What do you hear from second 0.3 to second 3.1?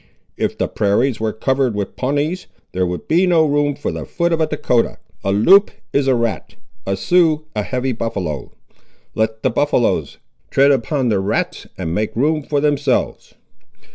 If the prairies were covered with Pawnees, there would